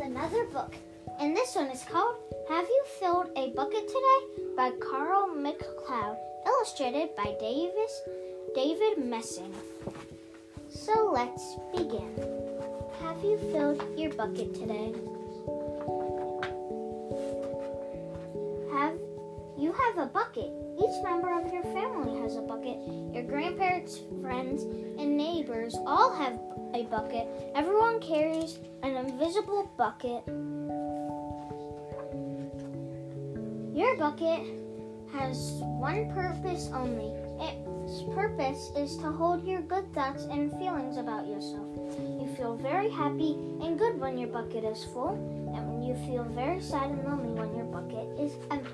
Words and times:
another 0.00 0.44
book, 0.46 0.74
and 1.18 1.36
this 1.36 1.54
one 1.54 1.66
is 1.66 1.84
called 1.84 2.16
Have 2.48 2.64
You 2.64 2.84
Filled 2.98 3.28
a 3.36 3.50
Bucket 3.50 3.86
Today 3.86 4.44
by 4.56 4.70
Carol 4.80 5.28
McCloud, 5.28 6.16
illustrated 6.46 7.14
by 7.16 7.36
Davis 7.38 8.00
David 8.54 9.04
Messing. 9.04 9.54
So 10.70 11.10
let's 11.12 11.56
begin. 11.76 12.14
Have 13.02 13.22
you 13.22 13.38
filled 13.52 13.84
your 13.98 14.12
bucket 14.14 14.54
today? 14.54 14.94
Have 18.72 18.96
you 19.58 19.72
have 19.72 19.98
a 19.98 20.06
bucket? 20.06 20.50
Each 20.78 21.02
member 21.04 21.38
of 21.38 21.52
your 21.52 21.64
family 21.64 22.18
has 22.22 22.36
a 22.36 22.40
bucket. 22.40 22.78
Your 23.12 23.24
grandparents, 23.24 24.00
friends, 24.22 24.62
and 24.62 25.16
neighbors 25.16 25.76
all 25.86 26.14
have 26.14 26.38
a 26.74 26.84
bucket. 26.84 27.28
Everyone 27.54 28.00
carries 28.00 28.58
an 28.82 28.96
invisible 28.96 29.70
bucket. 29.76 30.22
Your 33.74 33.96
bucket 33.96 34.46
has 35.12 35.60
one 35.80 36.12
purpose 36.12 36.70
only. 36.72 37.12
Its 37.40 38.02
purpose 38.14 38.70
is 38.76 38.96
to 38.98 39.10
hold 39.10 39.46
your 39.46 39.62
good 39.62 39.92
thoughts 39.94 40.24
and 40.24 40.52
feelings 40.52 40.96
about 40.96 41.26
yourself. 41.26 41.66
You 41.98 42.28
feel 42.36 42.56
very 42.56 42.90
happy 42.90 43.32
and 43.62 43.78
good 43.78 43.98
when 43.98 44.18
your 44.18 44.28
bucket 44.28 44.64
is 44.64 44.84
full, 44.84 45.14
and 45.54 45.66
when 45.68 45.82
you 45.82 45.94
feel 46.06 46.24
very 46.24 46.60
sad 46.60 46.90
and 46.90 47.04
lonely 47.04 47.32
when 47.32 47.54
your 47.56 47.66
bucket 47.66 48.06
is 48.20 48.32
empty. 48.50 48.70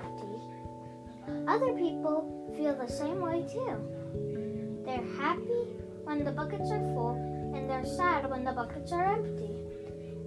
Other 1.47 1.73
people 1.73 2.53
feel 2.55 2.75
the 2.75 2.91
same 2.91 3.19
way 3.21 3.43
too. 3.51 4.83
They're 4.85 5.03
happy 5.19 5.67
when 6.03 6.23
the 6.23 6.31
buckets 6.31 6.71
are 6.71 6.79
full, 6.93 7.15
and 7.53 7.69
they're 7.69 7.85
sad 7.85 8.29
when 8.29 8.43
the 8.43 8.51
buckets 8.51 8.91
are 8.91 9.13
empty. 9.13 9.51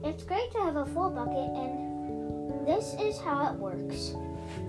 It's 0.02 0.24
great 0.24 0.50
to 0.52 0.58
have 0.58 0.76
a 0.76 0.86
full 0.86 1.10
bucket, 1.10 1.36
and 1.36 2.66
this 2.66 2.94
is 3.00 3.20
how 3.20 3.52
it 3.52 3.58
works. 3.58 4.14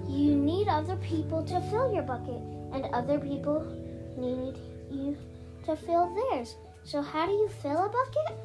You 0.07 0.35
need 0.35 0.67
other 0.67 0.97
people 0.97 1.43
to 1.45 1.61
fill 1.69 1.93
your 1.93 2.03
bucket, 2.03 2.41
and 2.73 2.85
other 2.93 3.19
people 3.19 3.65
need 4.17 4.55
you 4.91 5.17
to 5.65 5.75
fill 5.75 6.13
theirs. 6.13 6.55
So, 6.83 7.01
how 7.01 7.25
do 7.25 7.31
you 7.31 7.47
fill 7.61 7.85
a 7.85 7.89
bucket? 7.89 8.37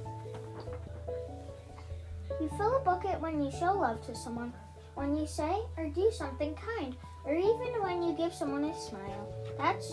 You 2.40 2.48
fill 2.56 2.76
a 2.76 2.80
bucket 2.80 3.20
when 3.20 3.42
you 3.42 3.50
show 3.50 3.72
love 3.72 4.04
to 4.06 4.14
someone, 4.14 4.52
when 4.94 5.16
you 5.16 5.26
say 5.26 5.58
or 5.76 5.88
do 5.88 6.10
something 6.12 6.54
kind, 6.54 6.94
or 7.24 7.34
even 7.34 7.82
when 7.82 8.02
you 8.02 8.12
give 8.12 8.32
someone 8.32 8.64
a 8.64 8.74
smile. 8.78 9.32
That's 9.58 9.90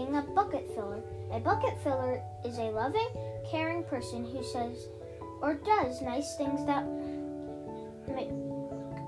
being 0.00 0.16
a 0.16 0.22
bucket 0.22 0.66
filler. 0.74 1.02
A 1.30 1.40
bucket 1.40 1.76
filler 1.82 2.22
is 2.42 2.56
a 2.58 2.70
loving, 2.70 3.08
caring 3.50 3.84
person 3.84 4.24
who 4.24 4.42
says 4.42 4.88
or 5.42 5.54
does 5.54 6.00
nice 6.00 6.36
things 6.36 6.64
that 6.64 6.86
make, 8.08 8.30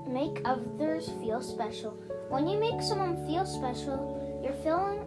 make 0.07 0.41
others 0.45 1.09
feel 1.19 1.41
special. 1.41 1.91
When 2.29 2.47
you 2.47 2.59
make 2.59 2.79
someone 2.81 3.25
feel 3.27 3.45
special, 3.45 4.41
you're 4.43 4.53
filling 4.61 4.99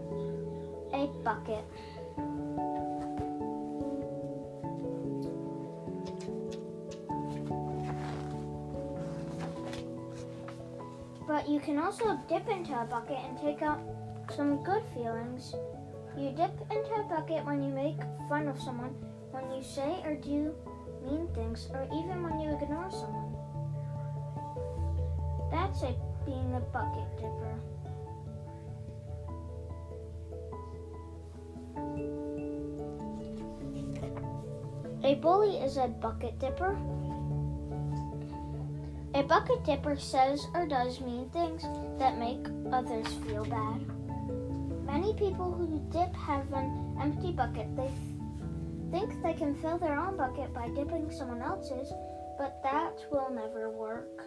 a 0.93 1.06
bucket. 1.23 1.65
But 11.28 11.48
you 11.48 11.61
can 11.61 11.78
also 11.78 12.19
dip 12.28 12.48
into 12.48 12.73
a 12.73 12.84
bucket 12.84 13.19
and 13.19 13.39
take 13.39 13.62
out 13.62 13.81
some 14.34 14.65
good 14.65 14.83
feelings. 14.95 15.55
You 16.17 16.31
dip 16.33 16.59
into 16.70 16.95
a 16.95 17.03
bucket 17.11 17.45
when 17.45 17.62
you 17.62 17.69
make 17.69 18.00
fun 18.28 18.48
of 18.48 18.59
someone, 18.59 18.95
when 19.33 19.50
you 19.50 19.62
say 19.62 20.00
or 20.03 20.14
do 20.14 20.55
mean 21.05 21.28
things, 21.34 21.69
or 21.75 21.84
even 21.93 22.22
when 22.22 22.41
you 22.41 22.56
ignore 22.56 22.91
someone. 22.91 23.37
That's 25.50 25.82
a 25.82 25.94
being 26.25 26.55
a 26.55 26.60
bucket 26.72 27.16
dipper. 27.19 27.55
A 35.05 35.15
bully 35.16 35.59
is 35.59 35.76
a 35.76 35.88
bucket 35.88 36.38
dipper. 36.38 36.76
A 39.15 39.22
bucket 39.22 39.65
dipper 39.65 39.97
says 39.97 40.47
or 40.55 40.66
does 40.66 41.00
mean 41.00 41.28
things 41.31 41.62
that 41.99 42.19
make 42.19 42.44
others 42.72 43.06
feel 43.26 43.44
bad. 43.44 43.96
Many 44.87 45.15
people 45.15 45.53
who 45.53 45.83
dip 45.91 46.15
have 46.15 46.53
an 46.53 46.97
empty 47.01 47.33
bucket. 47.33 47.75
They 47.77 47.91
think 48.91 49.23
they 49.23 49.35
can 49.35 49.55
fill 49.57 49.79
their 49.79 49.99
own 49.99 50.17
bucket 50.17 50.55
by 50.55 50.69
dipping 50.69 51.11
someone 51.11 51.43
else's, 51.43 51.93
but 52.39 52.63
that 52.63 53.05
will 53.11 53.31
never 53.31 53.69
work. 53.69 54.23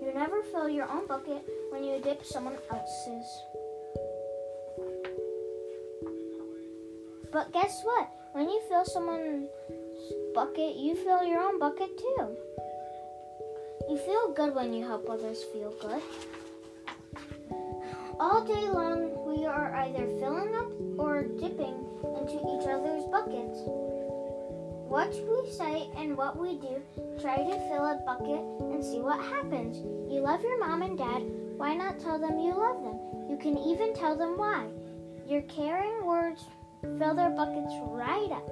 You 0.00 0.12
never 0.14 0.42
fill 0.44 0.68
your 0.68 0.88
own 0.88 1.06
bucket 1.06 1.44
when 1.70 1.82
you 1.84 2.00
dip 2.00 2.24
someone 2.24 2.56
else's. 2.70 3.42
But 7.32 7.52
guess 7.52 7.82
what? 7.82 8.08
When 8.32 8.48
you 8.48 8.60
fill 8.68 8.84
someone's 8.84 9.48
bucket, 10.34 10.76
you 10.76 10.94
fill 10.94 11.24
your 11.24 11.40
own 11.40 11.58
bucket 11.58 11.98
too. 11.98 12.36
You 13.88 13.98
feel 14.06 14.32
good 14.32 14.54
when 14.54 14.72
you 14.72 14.84
help 14.84 15.08
others 15.08 15.42
feel 15.52 15.72
good. 15.80 16.02
All 18.20 18.44
day 18.44 18.68
long, 18.68 19.10
we 19.26 19.46
are 19.46 19.74
either 19.74 20.06
filling 20.20 20.54
up 20.54 20.70
or 20.98 21.24
dipping 21.24 21.74
into 22.18 22.38
each 22.38 22.68
other's 22.68 23.04
buckets. 23.10 23.58
What 24.88 25.10
we 25.10 25.50
say 25.50 25.88
and 25.96 26.16
what 26.16 26.38
we 26.38 26.56
do, 26.56 26.80
try 27.20 27.36
to 27.38 27.58
fill 27.68 27.86
a 27.86 28.00
bucket 28.06 28.44
and 28.72 28.84
see 28.84 29.00
what 29.00 29.20
happens. 29.20 29.78
You 30.12 30.20
love 30.20 30.42
your 30.42 30.60
mom 30.60 30.82
and 30.82 30.96
dad, 30.96 31.22
why 31.56 31.74
not 31.74 31.98
tell 31.98 32.18
them 32.18 32.38
you 32.38 32.54
love 32.54 32.82
them? 32.82 32.98
You 33.28 33.38
can 33.40 33.56
even 33.58 33.94
tell 33.94 34.16
them 34.16 34.38
why. 34.38 34.66
Your 35.26 35.42
caring 35.42 36.04
words 36.04 36.44
fill 36.82 37.14
their 37.14 37.30
buckets 37.30 37.72
right 37.88 38.30
up. 38.30 38.48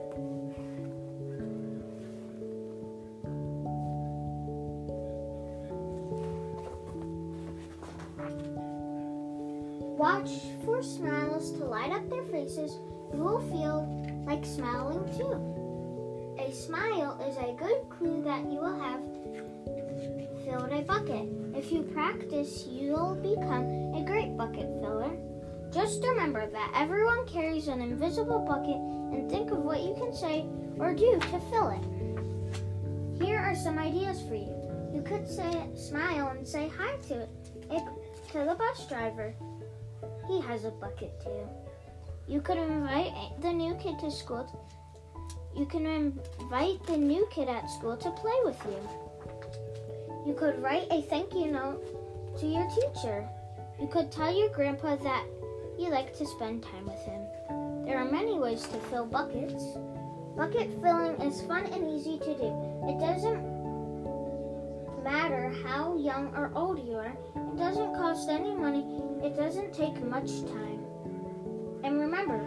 Watch 10.00 10.30
for 10.64 10.82
smiles 10.82 11.52
to 11.58 11.64
light 11.66 11.92
up 11.92 12.08
their 12.08 12.24
faces. 12.24 12.78
You 13.12 13.22
will 13.22 13.40
feel 13.50 13.84
like 14.26 14.46
smiling 14.46 15.04
too. 15.14 15.36
A 16.42 16.50
smile 16.50 17.20
is 17.28 17.36
a 17.36 17.52
good 17.52 17.86
clue 17.90 18.22
that 18.22 18.50
you 18.50 18.60
will 18.60 18.80
have 18.80 19.02
filled 20.42 20.72
a 20.72 20.80
bucket. 20.84 21.28
If 21.54 21.70
you 21.70 21.82
practice, 21.82 22.66
you'll 22.66 23.14
become 23.16 23.92
a 23.94 24.02
great 24.06 24.38
bucket 24.38 24.70
filler. 24.80 25.10
Just 25.70 26.02
remember 26.02 26.48
that 26.48 26.72
everyone 26.74 27.26
carries 27.26 27.68
an 27.68 27.82
invisible 27.82 28.38
bucket 28.38 28.80
and 29.12 29.30
think 29.30 29.50
of 29.50 29.58
what 29.58 29.82
you 29.82 29.94
can 29.96 30.14
say 30.14 30.46
or 30.78 30.94
do 30.94 31.20
to 31.20 31.40
fill 31.50 31.76
it. 31.76 33.22
Here 33.22 33.38
are 33.38 33.54
some 33.54 33.78
ideas 33.78 34.22
for 34.22 34.34
you. 34.34 34.56
You 34.94 35.02
could 35.02 35.28
say 35.28 35.68
smile 35.76 36.28
and 36.28 36.48
say 36.48 36.70
hi 36.74 36.96
to 37.08 37.28
it, 37.70 37.82
to 38.32 38.38
the 38.38 38.56
bus 38.58 38.88
driver. 38.88 39.34
He 40.28 40.40
has 40.40 40.64
a 40.64 40.70
bucket 40.70 41.20
too. 41.22 41.48
You 42.28 42.40
could 42.40 42.58
invite 42.58 43.12
the 43.40 43.52
new 43.52 43.74
kid 43.74 43.98
to 44.00 44.10
school. 44.10 44.46
You 45.56 45.66
can 45.66 45.86
invite 45.86 46.82
the 46.86 46.96
new 46.96 47.26
kid 47.30 47.48
at 47.48 47.68
school 47.70 47.96
to 47.96 48.10
play 48.12 48.38
with 48.44 48.58
you. 48.66 48.78
You 50.26 50.34
could 50.34 50.62
write 50.62 50.86
a 50.90 51.02
thank 51.02 51.34
you 51.34 51.50
note 51.50 51.82
to 52.38 52.46
your 52.46 52.68
teacher. 52.70 53.28
You 53.80 53.88
could 53.88 54.12
tell 54.12 54.32
your 54.32 54.50
grandpa 54.50 54.96
that 54.96 55.24
you 55.78 55.90
like 55.90 56.16
to 56.18 56.26
spend 56.26 56.62
time 56.62 56.84
with 56.84 57.00
him. 57.04 57.22
There 57.84 57.98
are 57.98 58.04
many 58.04 58.38
ways 58.38 58.62
to 58.68 58.78
fill 58.90 59.06
buckets. 59.06 59.64
Bucket 60.36 60.70
filling 60.80 61.20
is 61.22 61.42
fun 61.42 61.64
and 61.64 61.88
easy 61.88 62.18
to 62.18 62.34
do. 62.38 62.52
It 62.86 63.00
doesn't 63.00 63.42
matter 65.02 65.52
how 65.64 65.96
young 65.96 66.32
or 66.36 66.52
old 66.54 66.86
you 66.86 66.94
are. 66.94 67.16
It 67.60 67.64
doesn't 67.64 67.94
cost 67.94 68.30
any 68.30 68.54
money. 68.54 68.86
It 69.22 69.36
doesn't 69.36 69.74
take 69.74 70.02
much 70.02 70.30
time. 70.46 70.80
And 71.84 72.00
remember, 72.00 72.38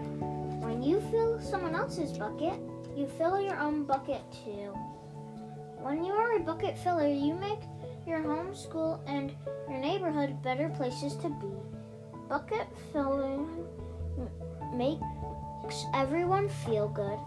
when 0.65 0.81
you 0.81 1.01
fill 1.11 1.39
someone 1.39 1.75
else's 1.75 2.17
bucket, 2.17 2.59
you 2.97 3.05
fill 3.05 3.39
your 3.39 3.59
own 3.59 3.83
bucket 3.83 4.23
too. 4.43 4.73
When 5.77 6.03
you 6.03 6.13
are 6.13 6.37
a 6.37 6.39
bucket 6.39 6.79
filler, 6.79 7.07
you 7.07 7.35
make 7.35 7.59
your 8.07 8.23
home, 8.23 8.55
school, 8.55 9.03
and 9.05 9.31
your 9.69 9.77
neighborhood 9.77 10.41
better 10.41 10.69
places 10.69 11.15
to 11.17 11.29
be. 11.29 11.53
Bucket 12.27 12.67
filling 12.91 13.67
makes 14.73 15.85
everyone 15.93 16.49
feel 16.49 16.87
good. 16.87 17.19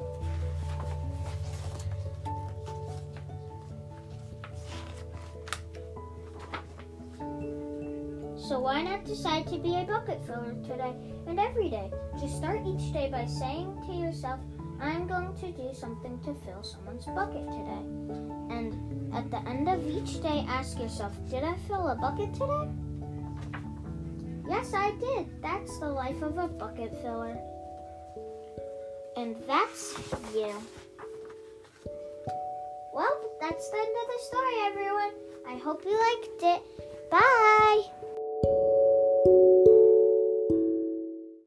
So 8.46 8.60
why 8.60 8.80
not 8.80 9.04
decide 9.04 9.48
to 9.48 9.58
be 9.58 9.74
a 9.74 9.82
bucket 9.82 10.24
filler 10.24 10.54
today 10.62 10.94
and 11.26 11.40
every 11.40 11.68
day? 11.68 11.90
Just 12.20 12.36
start 12.36 12.60
each 12.64 12.92
day 12.92 13.08
by 13.10 13.26
saying 13.26 13.82
to 13.88 13.92
yourself, 13.92 14.38
I'm 14.80 15.08
going 15.08 15.34
to 15.40 15.50
do 15.50 15.74
something 15.74 16.20
to 16.20 16.32
fill 16.46 16.62
someone's 16.62 17.06
bucket 17.06 17.42
today. 17.50 17.82
And 18.54 19.12
at 19.12 19.32
the 19.32 19.40
end 19.48 19.68
of 19.68 19.84
each 19.84 20.22
day, 20.22 20.46
ask 20.48 20.78
yourself, 20.78 21.12
did 21.28 21.42
I 21.42 21.56
fill 21.66 21.88
a 21.88 21.96
bucket 21.96 22.34
today? 22.34 22.70
Yes, 24.48 24.72
I 24.72 24.92
did. 24.92 25.42
That's 25.42 25.80
the 25.80 25.88
life 25.88 26.22
of 26.22 26.38
a 26.38 26.46
bucket 26.46 26.94
filler. 27.02 27.36
And 29.16 29.34
that's 29.48 29.98
you. 30.32 30.54
Well, 32.94 33.16
that's 33.40 33.70
the 33.70 33.76
end 33.76 33.96
of 34.02 34.06
the 34.06 34.20
story, 34.22 34.54
everyone. 34.66 35.14
I 35.48 35.56
hope 35.56 35.84
you 35.84 35.98
liked 35.98 36.42
it. 36.44 37.10
Bye. 37.10 38.05